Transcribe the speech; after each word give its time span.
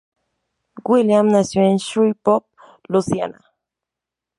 Williams 0.83 1.31
nació 1.31 1.61
en 1.61 1.75
Shreveport, 1.77 2.47
Luisiana. 2.87 3.39